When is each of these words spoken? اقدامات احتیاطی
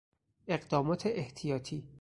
اقدامات 0.47 1.05
احتیاطی 1.05 1.83